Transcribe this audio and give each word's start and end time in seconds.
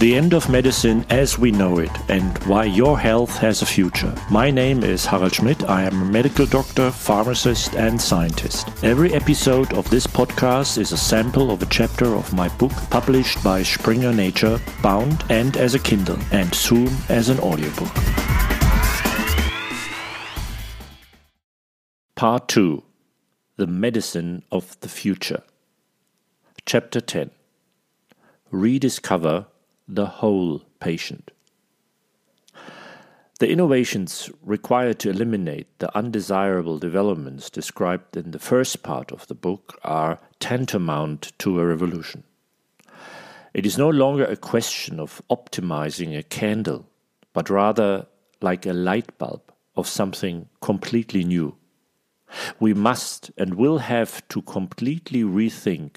The 0.00 0.16
end 0.16 0.32
of 0.32 0.48
medicine 0.48 1.04
as 1.10 1.38
we 1.38 1.50
know 1.50 1.78
it 1.78 1.90
and 2.08 2.38
why 2.44 2.64
your 2.64 2.98
health 2.98 3.36
has 3.36 3.60
a 3.60 3.66
future. 3.66 4.14
My 4.30 4.50
name 4.50 4.82
is 4.82 5.04
Harald 5.04 5.34
Schmidt. 5.34 5.68
I 5.68 5.82
am 5.82 6.00
a 6.00 6.04
medical 6.06 6.46
doctor, 6.46 6.90
pharmacist, 6.90 7.74
and 7.74 8.00
scientist. 8.00 8.66
Every 8.82 9.12
episode 9.12 9.74
of 9.74 9.90
this 9.90 10.06
podcast 10.06 10.78
is 10.78 10.92
a 10.92 10.96
sample 10.96 11.50
of 11.50 11.60
a 11.60 11.66
chapter 11.66 12.06
of 12.14 12.32
my 12.32 12.48
book 12.56 12.72
published 12.88 13.44
by 13.44 13.62
Springer 13.62 14.10
Nature, 14.10 14.58
bound 14.82 15.22
and 15.28 15.58
as 15.58 15.74
a 15.74 15.78
Kindle, 15.78 16.18
and 16.32 16.54
soon 16.54 16.88
as 17.10 17.28
an 17.28 17.38
audiobook. 17.38 17.92
Part 22.14 22.48
2 22.48 22.82
The 23.58 23.66
Medicine 23.66 24.44
of 24.50 24.80
the 24.80 24.88
Future. 24.88 25.42
Chapter 26.64 27.02
10 27.02 27.32
Rediscover 28.50 29.44
the 29.94 30.06
whole 30.06 30.62
patient. 30.78 31.30
The 33.40 33.50
innovations 33.50 34.30
required 34.42 34.98
to 35.00 35.10
eliminate 35.10 35.66
the 35.78 35.96
undesirable 35.96 36.78
developments 36.78 37.48
described 37.48 38.16
in 38.16 38.32
the 38.32 38.38
first 38.38 38.82
part 38.82 39.10
of 39.10 39.26
the 39.28 39.34
book 39.34 39.78
are 39.82 40.20
tantamount 40.40 41.32
to 41.38 41.58
a 41.58 41.64
revolution. 41.64 42.24
It 43.54 43.64
is 43.64 43.78
no 43.78 43.88
longer 43.88 44.24
a 44.26 44.36
question 44.36 45.00
of 45.00 45.22
optimizing 45.30 46.16
a 46.16 46.22
candle, 46.22 46.86
but 47.32 47.48
rather 47.48 48.06
like 48.42 48.66
a 48.66 48.74
light 48.74 49.16
bulb 49.18 49.42
of 49.74 49.88
something 49.88 50.48
completely 50.60 51.24
new. 51.24 51.56
We 52.60 52.74
must 52.74 53.30
and 53.38 53.54
will 53.54 53.78
have 53.78 54.26
to 54.28 54.42
completely 54.42 55.22
rethink 55.22 55.96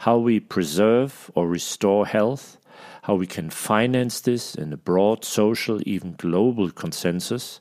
how 0.00 0.18
we 0.18 0.40
preserve 0.40 1.30
or 1.34 1.48
restore 1.48 2.06
health 2.06 2.57
how 3.02 3.14
we 3.14 3.26
can 3.26 3.50
finance 3.50 4.20
this 4.20 4.54
in 4.54 4.72
a 4.72 4.76
broad 4.76 5.24
social, 5.24 5.80
even 5.86 6.14
global 6.16 6.70
consensus, 6.70 7.60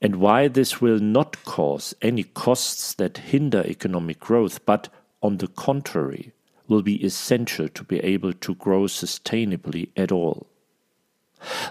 and 0.00 0.16
why 0.16 0.48
this 0.48 0.80
will 0.80 0.98
not 0.98 1.44
cause 1.44 1.94
any 2.00 2.22
costs 2.22 2.94
that 2.94 3.18
hinder 3.18 3.62
economic 3.66 4.18
growth, 4.20 4.64
but 4.64 4.88
on 5.22 5.36
the 5.36 5.48
contrary, 5.48 6.32
will 6.68 6.82
be 6.82 7.04
essential 7.04 7.68
to 7.68 7.84
be 7.84 7.98
able 7.98 8.32
to 8.32 8.54
grow 8.54 8.82
sustainably 8.84 9.88
at 9.96 10.10
all. 10.10 10.46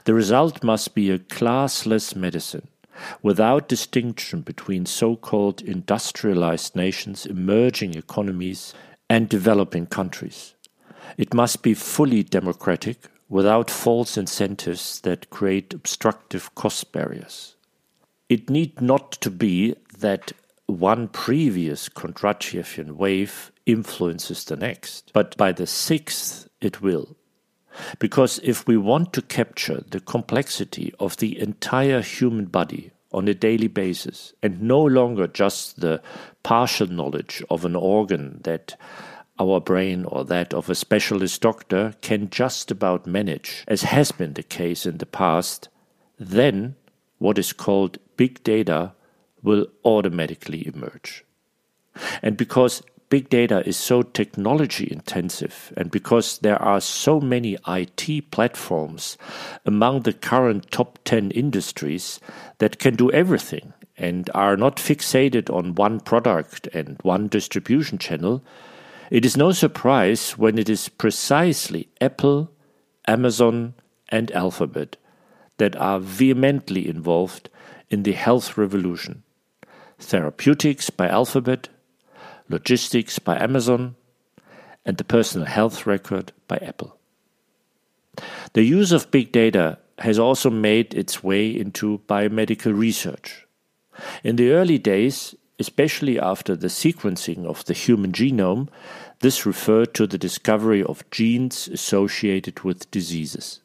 The 0.04 0.14
result 0.14 0.64
must 0.64 0.94
be 0.94 1.10
a 1.10 1.20
classless 1.20 2.16
medicine, 2.16 2.68
without 3.22 3.70
distinction 3.70 4.42
between 4.42 4.86
so 4.86 5.16
called 5.16 5.62
industrialized 5.62 6.76
nations, 6.76 7.26
emerging 7.26 7.96
economies, 7.96 8.74
and 9.10 9.30
developing 9.30 9.86
countries. 9.86 10.54
It 11.18 11.34
must 11.34 11.64
be 11.64 11.74
fully 11.74 12.24
democratic 12.24 13.08
without 13.28 13.70
false 13.70 14.18
incentives 14.18 15.02
that 15.02 15.30
create 15.30 15.74
obstructive 15.74 16.54
cost 16.56 16.92
barriers. 16.92 17.56
It 18.28 18.50
need 18.50 18.82
not 18.82 19.12
to 19.14 19.30
be 19.30 19.76
that 20.00 20.32
one 20.66 21.08
previous 21.08 21.90
Kondratievian 21.90 22.92
wave 22.92 23.52
influences 23.66 24.44
the 24.46 24.56
next, 24.56 25.12
but 25.14 25.36
by 25.38 25.52
the 25.52 25.68
sixth 25.68 26.48
it 26.62 26.82
will. 26.82 27.16
Because 27.98 28.40
if 28.44 28.68
we 28.68 28.78
want 28.78 29.14
to 29.14 29.22
capture 29.22 29.84
the 29.90 30.00
complexity 30.00 30.94
of 31.00 31.18
the 31.18 31.40
entire 31.40 32.02
human 32.02 32.46
body 32.46 32.92
on 33.12 33.28
a 33.28 33.34
daily 33.34 33.68
basis 33.68 34.34
and 34.44 34.62
no 34.62 34.84
longer 34.84 35.28
just 35.28 35.80
the 35.80 36.02
partial 36.44 36.88
knowledge 36.88 37.44
of 37.50 37.66
an 37.66 37.76
organ 37.76 38.42
that 38.44 38.76
our 39.40 39.60
brain 39.60 40.06
or 40.06 40.26
that 40.26 40.54
of 40.54 40.70
a 40.70 40.76
specialist 40.76 41.42
doctor 41.42 41.94
can 42.02 42.30
just 42.30 42.72
about 42.72 43.08
manage, 43.08 43.64
as 43.68 43.84
has 43.84 44.12
been 44.12 44.34
the 44.34 44.44
case 44.44 44.86
in 44.86 44.98
the 44.98 45.06
past, 45.06 45.70
then 46.18 46.76
what 47.18 47.38
is 47.38 47.54
called 47.54 47.98
big 48.18 48.44
data 48.44 48.94
will 49.42 49.68
automatically 49.86 50.68
emerge. 50.68 51.24
And 52.22 52.38
because 52.38 52.82
big 53.10 53.30
data 53.30 53.68
is 53.68 53.78
so 53.78 54.02
technology 54.02 54.88
intensive, 54.92 55.74
and 55.76 55.90
because 55.90 56.40
there 56.40 56.62
are 56.62 56.82
so 56.82 57.20
many 57.20 57.58
IT 57.68 58.32
platforms 58.32 59.18
among 59.66 60.02
the 60.02 60.14
current 60.14 60.70
top 60.72 61.00
10 61.06 61.32
industries 61.32 62.20
that 62.60 62.80
can 62.80 62.96
do 62.96 63.12
everything 63.12 63.74
and 63.98 64.30
are 64.34 64.56
not 64.56 64.78
fixated 64.78 65.54
on 65.54 65.76
one 65.76 66.00
product 66.00 66.68
and 66.68 66.98
one 67.02 67.28
distribution 67.28 67.98
channel, 67.98 68.44
it 69.10 69.26
is 69.26 69.36
no 69.36 69.52
surprise 69.52 70.38
when 70.38 70.58
it 70.58 70.70
is 70.70 70.90
precisely 70.90 71.90
Apple, 72.00 72.52
Amazon, 73.08 73.74
and 74.10 74.32
Alphabet 74.32 74.98
that 75.58 75.76
are 75.76 76.00
vehemently 76.00 76.88
involved 76.88 77.50
in 77.90 78.04
the 78.04 78.14
health 78.14 78.58
revolution. 78.58 79.24
Therapeutics 80.00 80.90
by 80.90 81.08
Alphabet, 81.08 81.70
logistics 82.48 83.20
by 83.20 83.38
Amazon, 83.38 83.96
and 84.86 84.98
the 84.98 85.04
personal 85.04 85.48
health 85.48 85.86
record 85.86 86.32
by 86.48 86.58
Apple. 86.58 86.98
The 88.54 88.64
use 88.64 88.92
of 88.92 89.12
big 89.12 89.32
data 89.32 89.78
has 90.00 90.18
also 90.18 90.50
made 90.50 90.94
its 90.94 91.24
way 91.24 91.50
into 91.50 92.02
biomedical 92.08 92.78
research. 92.78 93.46
In 94.24 94.38
the 94.38 94.52
early 94.52 94.78
days, 94.78 95.36
especially 95.60 96.20
after 96.20 96.56
the 96.56 96.68
sequencing 96.68 97.46
of 97.46 97.66
the 97.66 97.74
human 97.74 98.12
genome, 98.12 98.70
this 99.20 99.46
referred 99.46 99.94
to 99.94 100.08
the 100.08 100.18
discovery 100.18 100.84
of 100.84 101.10
genes 101.12 101.68
associated 101.68 102.62
with 102.62 102.90
diseases. 102.92 103.60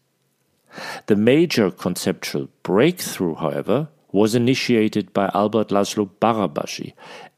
The 1.06 1.16
major 1.16 1.70
conceptual 1.70 2.48
breakthrough, 2.64 3.36
however, 3.36 3.88
was 4.10 4.34
initiated 4.34 5.12
by 5.12 5.30
Albert 5.34 5.68
Laszlo 5.68 6.08
Barabási, 6.20 6.92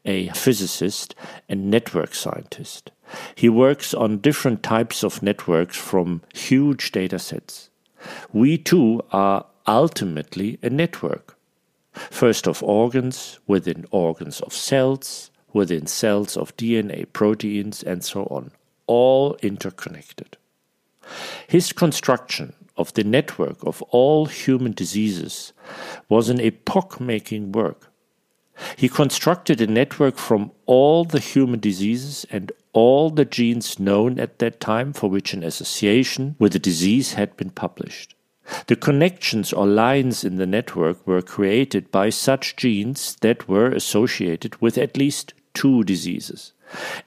a 0.05 0.29
physicist 0.29 1.15
and 1.47 1.69
network 1.69 2.15
scientist. 2.15 2.91
He 3.35 3.49
works 3.49 3.93
on 3.93 4.17
different 4.17 4.63
types 4.63 5.03
of 5.03 5.21
networks 5.23 5.77
from 5.77 6.21
huge 6.33 6.91
data 6.91 7.19
sets. 7.19 7.69
We 8.33 8.57
too 8.57 9.01
are 9.11 9.45
ultimately 9.67 10.59
a 10.61 10.69
network 10.69 11.36
First 12.09 12.47
of 12.47 12.63
organs, 12.63 13.39
within 13.47 13.85
organs 13.91 14.41
of 14.41 14.53
cells, 14.53 15.31
within 15.53 15.87
cells 15.87 16.37
of 16.37 16.55
DNA 16.57 17.05
proteins, 17.11 17.83
and 17.83 18.03
so 18.03 18.23
on, 18.25 18.51
all 18.85 19.35
interconnected. 19.41 20.37
His 21.47 21.71
construction 21.71 22.53
of 22.75 22.93
the 22.93 23.03
network 23.03 23.57
of 23.63 23.81
all 23.83 24.27
human 24.27 24.71
diseases 24.71 25.53
was 26.09 26.29
an 26.29 26.39
epoch 26.39 26.99
making 26.99 27.51
work. 27.51 27.91
He 28.75 28.89
constructed 28.89 29.61
a 29.61 29.67
network 29.67 30.17
from 30.17 30.51
all 30.65 31.05
the 31.05 31.19
human 31.19 31.59
diseases 31.59 32.25
and 32.31 32.51
all 32.73 33.09
the 33.09 33.25
genes 33.25 33.79
known 33.79 34.19
at 34.19 34.39
that 34.39 34.59
time 34.59 34.93
for 34.93 35.09
which 35.09 35.33
an 35.33 35.43
association 35.43 36.35
with 36.39 36.55
a 36.55 36.59
disease 36.59 37.13
had 37.13 37.37
been 37.37 37.51
published. 37.51 38.15
The 38.67 38.75
connections 38.75 39.51
or 39.51 39.67
lines 39.67 40.23
in 40.23 40.37
the 40.37 40.45
network 40.45 41.05
were 41.05 41.21
created 41.21 41.91
by 41.91 42.09
such 42.09 42.55
genes 42.55 43.17
that 43.21 43.47
were 43.47 43.69
associated 43.71 44.61
with 44.61 44.77
at 44.77 44.97
least 44.97 45.33
two 45.53 45.83
diseases. 45.83 46.53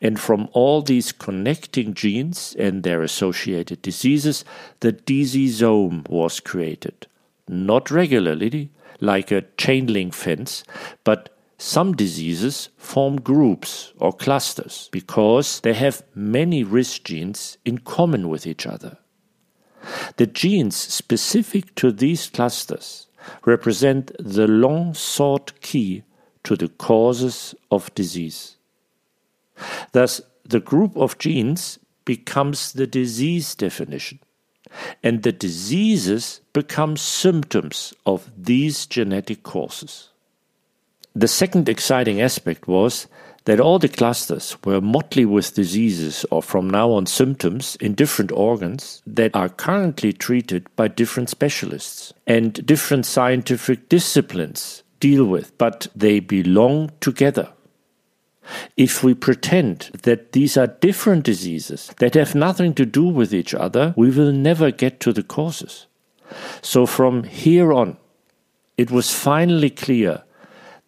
And 0.01 0.19
from 0.19 0.49
all 0.53 0.83
these 0.83 1.12
connecting 1.12 1.95
genes 1.95 2.56
and 2.59 2.83
their 2.83 3.03
associated 3.03 3.83
diseases, 3.83 4.45
the 4.81 4.93
diseasome 4.93 6.09
was 6.09 6.41
created. 6.41 7.06
Not 7.49 7.91
regularly, 7.91 8.71
like 9.01 9.31
a 9.31 9.43
chain 9.57 9.87
link 9.87 10.15
fence, 10.15 10.65
but 11.05 11.28
some 11.59 11.95
diseases 11.95 12.71
form 12.78 13.21
groups 13.21 13.93
or 13.98 14.13
clusters 14.13 14.89
because 14.93 15.60
they 15.60 15.75
have 15.75 16.03
many 16.15 16.65
risk 16.65 17.04
genes 17.04 17.59
in 17.65 17.78
common 17.78 18.28
with 18.28 18.47
each 18.47 18.66
other. 18.66 18.97
The 20.16 20.27
genes 20.27 20.77
specific 20.77 21.74
to 21.77 21.92
these 21.92 22.28
clusters 22.28 23.06
represent 23.44 24.12
the 24.18 24.47
long 24.47 24.94
sought 24.94 25.60
key 25.60 26.03
to 26.44 26.56
the 26.56 26.68
causes 26.68 27.54
of 27.71 27.94
disease. 27.94 28.56
Thus, 29.92 30.21
the 30.44 30.60
group 30.60 30.97
of 30.97 31.18
genes 31.18 31.78
becomes 32.04 32.72
the 32.72 32.86
disease 32.86 33.54
definition, 33.54 34.21
and 35.03 35.22
the 35.22 35.32
diseases 35.32 36.41
become 36.53 36.97
symptoms 36.97 37.94
of 38.06 38.30
these 38.36 38.86
genetic 38.86 39.42
causes. 39.42 40.09
The 41.15 41.28
second 41.28 41.68
exciting 41.68 42.21
aspect 42.21 42.68
was 42.68 43.06
that 43.45 43.60
all 43.60 43.78
the 43.78 43.89
clusters 43.89 44.57
were 44.65 44.81
motley 44.81 45.25
with 45.25 45.54
diseases 45.54 46.27
or 46.31 46.42
from 46.42 46.69
now 46.69 46.91
on 46.91 47.07
symptoms 47.07 47.77
in 47.77 47.95
different 47.95 48.31
organs 48.33 49.03
that 49.07 49.34
are 49.34 49.48
currently 49.48 50.13
treated 50.13 50.66
by 50.77 50.89
different 50.89 51.31
specialists 51.31 52.13
and 52.27 52.65
different 52.66 53.07
scientific 53.07 53.89
disciplines 53.89 54.83
deal 55.01 55.25
with, 55.25 55.57
but 55.59 55.87
they 55.97 56.21
belong 56.21 56.91
together. 57.01 57.48
If 58.77 59.03
we 59.03 59.15
pretend 59.15 59.91
that 60.03 60.33
these 60.33 60.57
are 60.57 60.66
different 60.66 61.25
diseases 61.25 61.91
that 61.98 62.15
have 62.15 62.34
nothing 62.34 62.75
to 62.75 62.84
do 62.84 63.04
with 63.04 63.33
each 63.33 63.54
other, 63.54 63.95
we 63.97 64.10
will 64.10 64.33
never 64.33 64.71
get 64.71 65.01
to 65.01 65.13
the 65.13 65.22
causes. 65.22 65.86
So 66.60 66.86
from 66.86 67.25
here 67.25 67.72
on, 67.72 67.97
it 68.77 68.91
was 68.91 69.13
finally 69.13 69.71
clear 69.71 70.25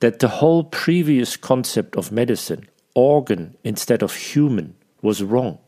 that 0.02 0.18
the 0.18 0.40
whole 0.40 0.64
previous 0.64 1.36
concept 1.36 1.94
of 1.94 2.10
medicine, 2.10 2.66
organ 2.92 3.56
instead 3.62 4.02
of 4.02 4.12
human, 4.12 4.74
was 5.00 5.22
wrong. 5.22 5.58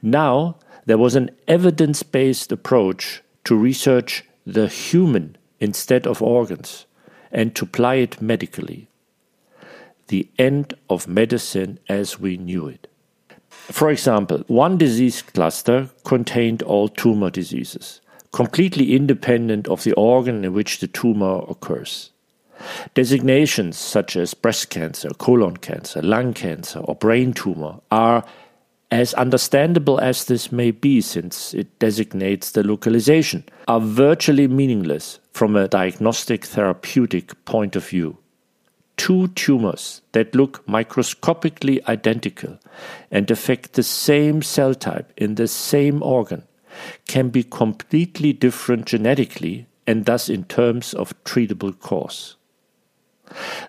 Now 0.00 0.60
there 0.84 0.96
was 0.96 1.16
an 1.16 1.32
evidence 1.48 2.04
based 2.04 2.52
approach 2.52 3.22
to 3.42 3.56
research 3.56 4.24
the 4.46 4.68
human 4.68 5.36
instead 5.58 6.06
of 6.06 6.22
organs 6.22 6.86
and 7.32 7.52
to 7.56 7.64
apply 7.64 7.96
it 7.96 8.22
medically. 8.22 8.86
The 10.06 10.28
end 10.38 10.74
of 10.88 11.08
medicine 11.08 11.80
as 11.88 12.20
we 12.20 12.36
knew 12.36 12.68
it. 12.68 12.86
For 13.50 13.90
example, 13.90 14.44
one 14.46 14.78
disease 14.78 15.22
cluster 15.22 15.90
contained 16.04 16.62
all 16.62 16.88
tumor 16.88 17.30
diseases, 17.30 18.00
completely 18.30 18.94
independent 18.94 19.66
of 19.66 19.82
the 19.82 19.94
organ 19.94 20.44
in 20.44 20.52
which 20.52 20.78
the 20.78 20.86
tumor 20.86 21.42
occurs. 21.48 22.12
Designations 22.94 23.76
such 23.76 24.16
as 24.16 24.34
breast 24.34 24.70
cancer, 24.70 25.08
colon 25.18 25.56
cancer, 25.56 26.02
lung 26.02 26.32
cancer, 26.32 26.80
or 26.80 26.94
brain 26.94 27.32
tumor 27.32 27.80
are 27.90 28.24
as 28.90 29.14
understandable 29.14 30.00
as 30.00 30.24
this 30.26 30.52
may 30.52 30.70
be, 30.70 31.00
since 31.00 31.52
it 31.54 31.78
designates 31.78 32.52
the 32.52 32.62
localization, 32.62 33.44
are 33.66 33.80
virtually 33.80 34.46
meaningless 34.46 35.18
from 35.32 35.56
a 35.56 35.68
diagnostic 35.68 36.44
therapeutic 36.44 37.44
point 37.44 37.74
of 37.76 37.86
view. 37.86 38.16
Two 38.96 39.28
tumors 39.28 40.00
that 40.12 40.34
look 40.34 40.66
microscopically 40.66 41.84
identical 41.86 42.58
and 43.10 43.30
affect 43.30 43.74
the 43.74 43.82
same 43.82 44.40
cell 44.40 44.74
type 44.74 45.12
in 45.16 45.34
the 45.34 45.48
same 45.48 46.02
organ 46.02 46.44
can 47.06 47.28
be 47.28 47.42
completely 47.42 48.32
different 48.32 48.86
genetically 48.86 49.66
and 49.86 50.06
thus 50.06 50.28
in 50.28 50.44
terms 50.44 50.94
of 50.94 51.12
treatable 51.24 51.78
cause. 51.78 52.35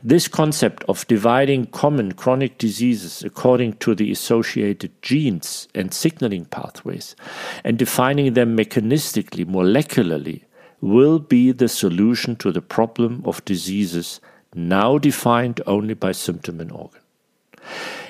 This 0.04 0.28
concept 0.28 0.84
of 0.88 1.08
dividing 1.08 1.68
common 1.68 2.14
chronic 2.14 2.58
diseases 2.58 3.24
according 3.24 3.74
to 3.74 3.96
the 3.96 4.12
associated 4.12 4.92
genes 5.02 5.68
and 5.74 5.94
signaling 5.94 6.46
pathways 6.46 7.16
and 7.64 7.78
defining 7.78 8.34
them 8.34 8.56
mechanistically, 8.56 9.46
molecularly, 9.46 10.44
will 10.80 11.20
be 11.20 11.52
the 11.52 11.68
solution 11.68 12.36
to 12.38 12.52
the 12.52 12.62
problem 12.62 13.24
of 13.26 13.44
diseases 13.46 14.22
now 14.54 14.98
defined 14.98 15.62
only 15.66 15.94
by 15.94 16.12
symptom 16.12 16.60
and 16.60 16.72
organ. 16.72 17.02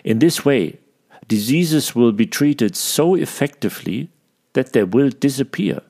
In 0.03 0.19
this 0.19 0.45
way, 0.45 0.79
diseases 1.27 1.95
will 1.95 2.11
be 2.11 2.25
treated 2.25 2.75
so 2.75 3.15
effectively 3.15 4.09
that 4.53 4.73
they 4.73 4.83
will 4.83 5.09
disappear 5.09 5.81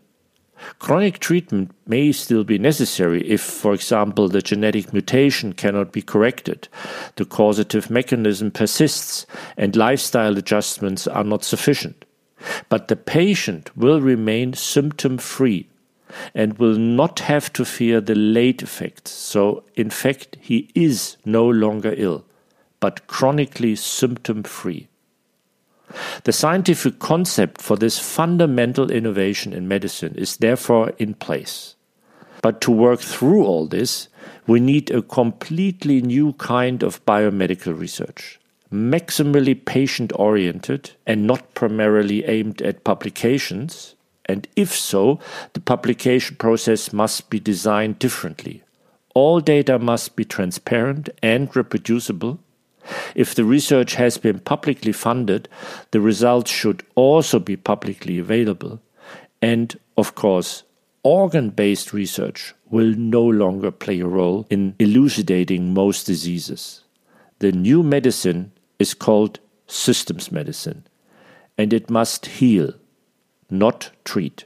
Chronic 0.80 1.20
treatment 1.20 1.72
may 1.86 2.12
still 2.12 2.44
be 2.44 2.58
necessary 2.58 3.28
if, 3.30 3.42
for 3.42 3.74
example, 3.74 4.28
the 4.28 4.42
genetic 4.42 4.94
mutation 4.94 5.54
cannot 5.54 5.92
be 5.92 6.02
corrected, 6.02 6.68
the 7.16 7.26
causative 7.26 7.90
mechanism 7.90 8.52
persists, 8.52 9.26
and 9.56 9.76
lifestyle 9.76 10.38
adjustments 10.38 11.08
are 11.08 11.24
not 11.24 11.44
sufficient. 11.44 12.06
But 12.70 12.88
the 12.88 12.96
patient 12.96 13.76
will 13.76 14.02
remain 14.02 14.54
symptom 14.54 15.18
free 15.18 15.68
and 16.34 16.58
will 16.58 16.78
not 16.78 17.20
have 17.22 17.52
to 17.54 17.66
fear 17.66 18.00
the 18.02 18.16
late 18.16 18.62
effects. 18.62 19.12
So, 19.12 19.64
in 19.76 19.90
fact, 19.90 20.38
he 20.40 20.70
is 20.74 21.18
no 21.26 21.48
longer 21.48 21.94
ill, 21.98 22.26
but 22.80 23.08
chronically 23.08 23.76
symptom 23.76 24.44
free. 24.44 24.88
The 26.24 26.34
scientific 26.34 27.00
concept 27.00 27.62
for 27.62 27.78
this 27.78 28.00
fundamental 28.00 28.92
innovation 28.92 29.54
in 29.54 29.68
medicine 29.68 30.16
is 30.16 30.38
therefore 30.38 30.92
in 30.98 31.14
place. 31.14 31.76
But 32.42 32.62
to 32.62 32.72
work 32.72 33.00
through 33.00 33.46
all 33.46 33.68
this, 33.68 34.10
we 34.46 34.60
need 34.60 34.92
a 34.92 35.02
completely 35.02 36.02
new 36.02 36.34
kind 36.34 36.84
of 36.84 37.04
biomedical 37.06 37.78
research, 37.78 38.40
maximally 38.72 39.64
patient 39.64 40.12
oriented 40.16 40.92
and 41.06 41.26
not 41.26 41.54
primarily 41.54 42.26
aimed 42.26 42.62
at 42.62 42.84
publications. 42.84 43.96
And 44.26 44.48
if 44.56 44.74
so, 44.74 45.20
the 45.54 45.62
publication 45.62 46.36
process 46.36 46.94
must 46.94 47.30
be 47.30 47.40
designed 47.40 48.00
differently. 48.00 48.64
All 49.14 49.40
data 49.40 49.80
must 49.80 50.16
be 50.16 50.26
transparent 50.26 51.10
and 51.24 51.54
reproducible 51.56 52.40
if 53.16 53.36
the 53.36 53.44
research 53.44 53.96
has 53.96 54.18
been 54.18 54.40
publicly 54.40 54.92
funded, 54.92 55.48
the 55.92 56.02
results 56.02 56.52
should 56.52 56.84
also 56.96 57.40
be 57.40 57.56
publicly 57.56 58.20
available. 58.20 58.82
And, 59.42 59.80
of 59.98 60.16
course, 60.16 60.64
organ 61.04 61.50
based 61.50 61.94
research 61.94 62.54
will 62.70 62.94
no 62.96 63.24
longer 63.24 63.72
play 63.72 64.00
a 64.00 64.08
role 64.08 64.46
in 64.50 64.76
elucidating 64.80 65.74
most 65.74 66.06
diseases. 66.06 66.84
The 67.40 67.52
new 67.52 67.84
medicine 67.84 68.52
is 68.80 68.94
called 68.94 69.40
systems 69.68 70.32
medicine, 70.32 70.86
and 71.58 71.72
it 71.72 71.90
must 71.90 72.26
heal, 72.26 72.74
not 73.50 73.92
treat. 74.04 74.46